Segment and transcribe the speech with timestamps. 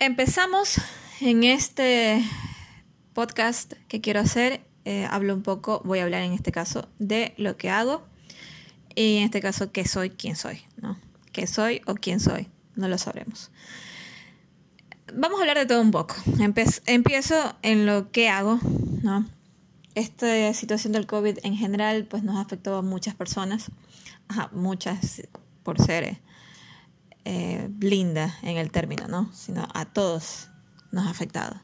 [0.00, 0.80] Empezamos
[1.20, 2.22] en este
[3.12, 4.60] podcast que quiero hacer.
[4.84, 8.04] Eh, hablo un poco, voy a hablar en este caso de lo que hago
[8.94, 10.98] y en este caso qué soy, quién soy, ¿no?
[11.32, 12.48] ¿Qué soy o quién soy?
[12.74, 13.50] No lo sabremos.
[15.14, 16.16] Vamos a hablar de todo un poco.
[16.86, 18.58] empiezo en lo que hago,
[19.02, 19.26] ¿no?
[19.94, 23.70] Esta situación del COVID en general pues nos afectó a muchas personas,
[24.52, 25.22] muchas
[25.62, 26.20] por ser
[27.24, 29.30] eh, linda en el término, ¿no?
[29.32, 30.48] Sino a todos
[30.92, 31.60] nos ha afectado.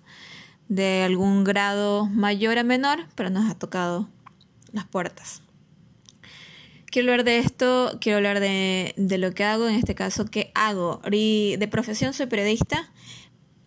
[0.68, 4.08] De algún grado mayor a menor, pero nos ha tocado
[4.72, 5.42] las puertas.
[6.86, 11.00] Quiero hablar de esto, quiero hablar de, lo que hago, en este caso, ¿qué hago?
[11.04, 12.90] De profesión soy periodista,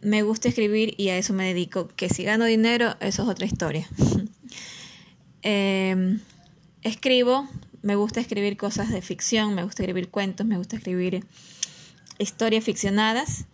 [0.01, 1.87] me gusta escribir y a eso me dedico.
[1.95, 3.87] Que si gano dinero, eso es otra historia.
[5.45, 6.21] Em,
[6.83, 7.49] escribo,
[7.81, 11.25] me gusta escribir cosas de ficción, me gusta escribir cuentos, me gusta escribir
[12.23, 13.45] historias ficcionadas,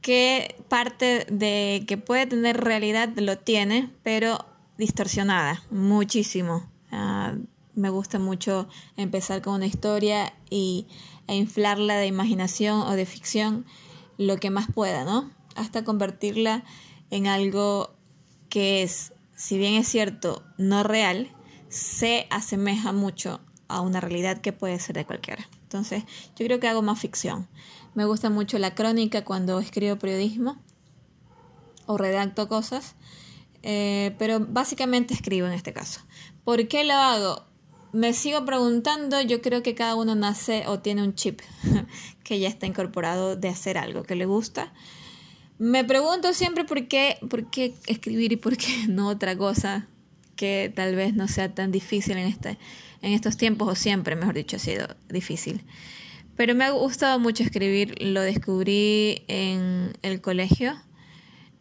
[0.00, 4.46] que parte de que puede tener realidad lo tiene, pero
[4.78, 6.70] distorsionada, muchísimo.
[6.90, 7.34] Ah,
[7.74, 10.86] me gusta mucho empezar con una historia y,
[11.26, 13.66] e inflarla de imaginación o de ficción
[14.18, 15.30] lo que más pueda, ¿no?
[15.54, 16.64] Hasta convertirla
[17.10, 17.94] en algo
[18.48, 21.30] que es, si bien es cierto, no real,
[21.68, 25.48] se asemeja mucho a una realidad que puede ser de cualquiera.
[25.62, 26.02] Entonces,
[26.36, 27.48] yo creo que hago más ficción.
[27.94, 30.56] Me gusta mucho la crónica cuando escribo periodismo
[31.86, 32.94] o redacto cosas,
[33.62, 36.00] eh, pero básicamente escribo en este caso.
[36.44, 37.46] ¿Por qué lo hago?
[37.92, 41.40] Me sigo preguntando, yo creo que cada uno nace o tiene un chip
[42.24, 44.72] que ya está incorporado de hacer algo que le gusta.
[45.58, 49.88] Me pregunto siempre por qué, por qué escribir y por qué no otra cosa
[50.36, 52.58] que tal vez no sea tan difícil en este
[53.02, 55.62] en estos tiempos, o siempre, mejor dicho, ha sido difícil.
[56.40, 60.74] Pero me ha gustado mucho escribir, lo descubrí en el colegio,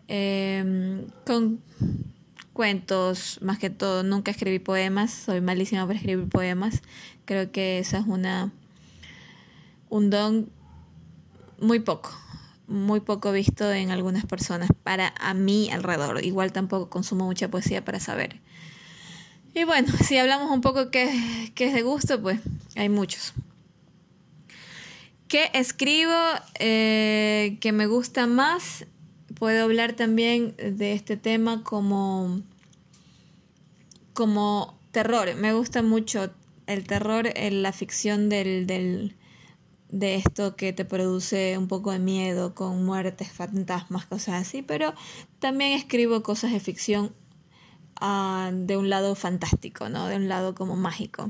[0.08, 1.60] em, con
[2.54, 6.82] cuentos, más que todo, nunca escribí poemas, soy malísima para escribir poemas,
[7.26, 8.54] creo que esa es una
[9.90, 10.50] un don
[11.60, 12.18] muy poco,
[12.70, 17.84] muy poco visto en algunas personas, para a mí alrededor, igual tampoco consumo mucha poesía
[17.84, 18.40] para saber
[19.54, 22.40] y bueno, si hablamos un poco qué, es de gusto, pues
[22.78, 23.34] hay muchos.
[25.30, 26.16] ¿Qué escribo
[26.58, 28.88] eh, que me gusta más?
[29.36, 32.42] Puedo hablar también de este tema como,
[34.14, 35.36] como terror.
[35.36, 36.32] Me gusta mucho
[36.66, 39.18] el terror la ficción del, del,
[39.90, 44.96] de esto que te produce un poco de miedo con muertes, fantasmas, cosas así, pero
[45.38, 47.14] también escribo cosas de ficción
[48.02, 50.08] de un lado fantástico, ¿no?
[50.08, 51.30] De un lado como mágico.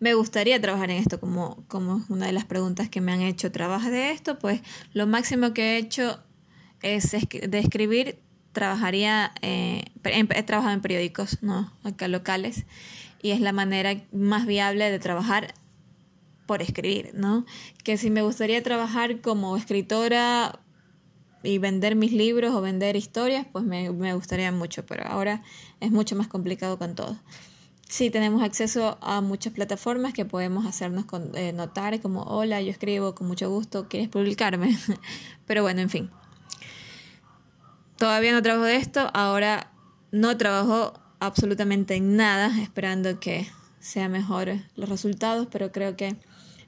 [0.00, 3.52] Me gustaría trabajar en esto como, como una de las preguntas que me han hecho.
[3.52, 4.38] ¿Trabajas de esto?
[4.38, 4.62] Pues
[4.92, 6.18] lo máximo que he hecho
[6.82, 8.18] es de escribir.
[8.52, 11.72] Trabajaría, eh, he trabajado en periódicos, ¿no?
[11.84, 12.64] Acá locales.
[13.22, 15.54] Y es la manera más viable de trabajar
[16.46, 17.46] por escribir, ¿no?
[17.84, 20.58] Que si me gustaría trabajar como escritora
[21.42, 25.42] y vender mis libros o vender historias, pues me, gustaría mucho, pero ahora
[25.78, 27.16] es mucho más complicado con todo.
[27.90, 33.16] Sí, tenemos acceso a muchas plataformas que podemos hacernos eh, notar como, hola, yo escribo
[33.16, 34.78] con mucho gusto, ¿quieres publicarme?
[35.46, 36.10] pero bueno, en fin.
[37.98, 39.72] Todavía no trabajo de esto, ahora
[40.12, 43.48] no trabajo absolutamente en nada, esperando que
[43.80, 46.14] sea mejor los resultados, pero creo que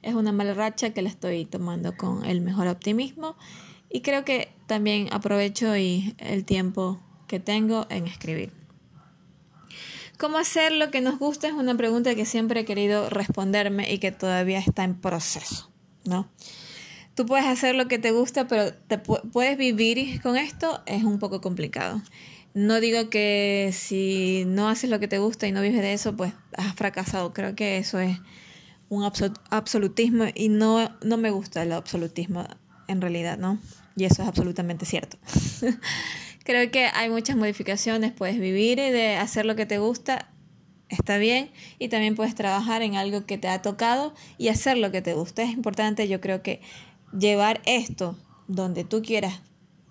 [0.03, 3.37] es una mala racha que la estoy tomando con el mejor optimismo
[3.89, 8.62] y creo que también aprovecho y el tiempo que tengo en escribir.
[10.23, 11.49] ¿Cómo hacer lo que nos gusta?
[11.49, 15.69] Es una pregunta que siempre he querido responderme y que todavía está en proceso,
[16.05, 16.29] ¿no?
[17.17, 21.19] Tú puedes hacer lo que te gusta, pero te puedes vivir con esto, es un
[21.19, 22.01] poco complicado.
[22.55, 26.15] No digo que si no haces lo que te gusta y no vives de eso,
[26.17, 27.33] pues has fracasado.
[27.33, 28.17] Creo que eso es
[28.91, 29.03] un
[29.51, 32.47] absolutismo y no, no me gusta el absolutismo
[32.87, 33.59] en realidad, ¿no?
[33.97, 35.19] Y eso es absolutamente cierto.
[36.45, 40.29] Creo que hay muchas modificaciones, puedes vivir y de hacer lo que te gusta,
[40.89, 44.91] está bien, y también puedes trabajar en algo que te ha tocado y hacer lo
[44.91, 45.43] que te gusta.
[45.43, 46.61] Es importante, yo creo que
[47.17, 48.19] llevar esto
[48.49, 49.41] donde tú quieras,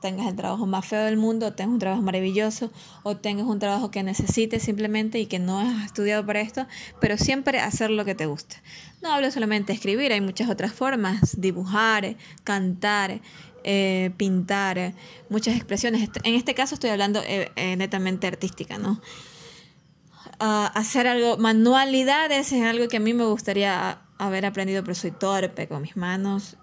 [0.01, 2.71] tengas el trabajo más feo del mundo, tengas un trabajo maravilloso,
[3.03, 6.67] o tengas un trabajo que necesites simplemente y que no has estudiado para esto,
[6.99, 8.57] pero siempre hacer lo que te gusta.
[9.01, 13.21] No hablo solamente de escribir, hay muchas otras formas, dibujar, cantar,
[13.63, 14.93] eh, pintar,
[15.29, 16.09] muchas expresiones.
[16.23, 19.01] En este caso estoy hablando eh, eh, netamente artística, ¿no?
[20.39, 25.11] Ah, hacer algo, manualidades es algo que a mí me gustaría haber aprendido, pero soy
[25.11, 26.57] torpe con mis manos.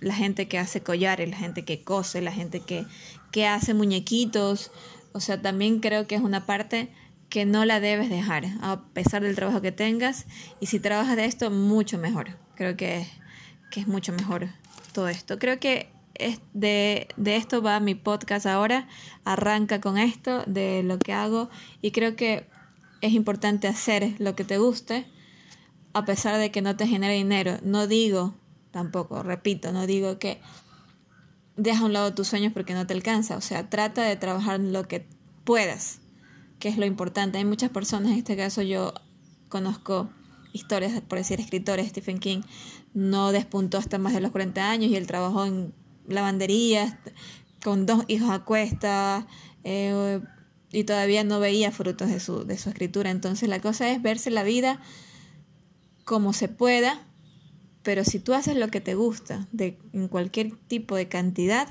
[0.00, 2.84] la gente que hace collares, la gente que cose, la gente que,
[3.30, 4.70] que hace muñequitos.
[5.12, 6.90] O sea, también creo que es una parte
[7.28, 10.26] que no la debes dejar, a pesar del trabajo que tengas.
[10.60, 12.36] Y si trabajas de esto, mucho mejor.
[12.54, 13.06] Creo que,
[13.70, 14.48] que es mucho mejor
[14.96, 15.38] todo esto.
[15.38, 18.88] Creo que es de, de esto va mi podcast ahora.
[19.24, 21.50] Arranca con esto, de lo que hago.
[21.82, 22.48] Y creo que
[23.02, 25.06] es importante hacer lo que te guste,
[25.92, 27.58] a pesar de que no te genere dinero.
[27.62, 28.34] No digo
[28.70, 30.40] tampoco, repito, no digo que
[31.56, 33.36] deja a un lado tus sueños porque no te alcanza.
[33.36, 35.06] O sea, trata de trabajar lo que
[35.44, 36.00] puedas,
[36.58, 37.36] que es lo importante.
[37.36, 38.94] Hay muchas personas, en este caso yo
[39.50, 40.08] conozco
[40.56, 42.40] historias, por decir escritores, Stephen King
[42.94, 45.72] no despuntó hasta más de los 40 años y él trabajó en
[46.08, 46.96] lavanderías
[47.62, 49.26] con dos hijos a cuesta
[49.64, 50.20] eh,
[50.72, 53.10] y todavía no veía frutos de su, de su escritura.
[53.10, 54.80] Entonces la cosa es verse la vida
[56.04, 57.06] como se pueda,
[57.82, 61.68] pero si tú haces lo que te gusta de, en cualquier tipo de cantidad,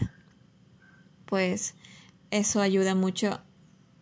[1.26, 1.76] pues
[2.32, 3.42] eso ayuda mucho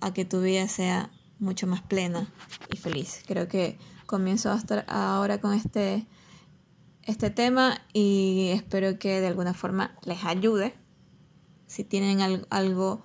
[0.01, 2.31] a que tu vida sea mucho más plena
[2.71, 3.23] y feliz.
[3.27, 6.05] Creo que comienzo a estar ahora con este,
[7.03, 10.75] este tema y espero que de alguna forma les ayude.
[11.67, 13.01] Si tienen algo,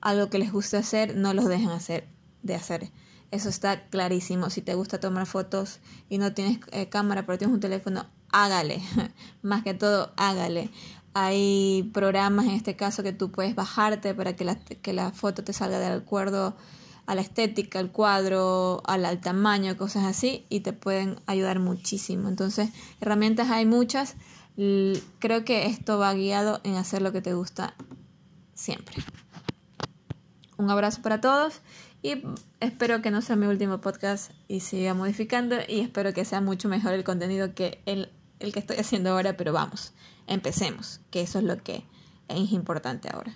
[0.00, 2.08] algo, que les guste hacer, no los dejen hacer,
[2.42, 2.90] de hacer.
[3.30, 4.50] Eso está clarísimo.
[4.50, 8.80] Si te gusta tomar fotos y no tienes eh, cámara, pero tienes un teléfono, hágale.
[9.42, 10.70] Más que todo, hágale.
[11.14, 15.44] Hay programas en este caso que tú puedes bajarte para que la, que la foto
[15.44, 16.56] te salga de acuerdo
[17.08, 22.28] a la estética, al cuadro, al, tamaño, cosas así, y te pueden ayudar muchísimo.
[22.28, 22.68] Entonces,
[23.00, 24.14] herramientas hay muchas.
[25.18, 27.74] Creo que esto va guiado en hacer lo que te gusta
[28.52, 28.96] siempre.
[30.58, 31.62] Un abrazo para todos
[32.02, 32.22] y
[32.60, 36.68] espero que no sea mi último podcast y siga modificando y espero que sea mucho
[36.68, 39.94] mejor el contenido que el, el que estoy haciendo ahora, pero vamos,
[40.26, 41.84] empecemos, que eso es lo que
[42.28, 43.34] es importante ahora.